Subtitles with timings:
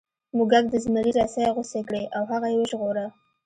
[0.35, 3.05] موږک د زمري رسۍ غوڅې کړې او هغه یې وژغوره.